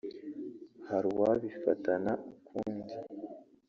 [0.89, 2.93] Hari uwabifatana ukundi